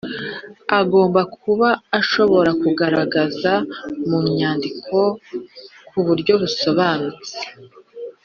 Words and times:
Agomba 0.79 1.21
kuba 1.37 1.69
ashoboye 1.99 2.51
kugaragaza 2.61 3.51
mu 4.07 4.17
nyandiko 4.37 4.97
ku 5.89 5.99
buryo 6.07 6.33
busobanutse 6.41 7.35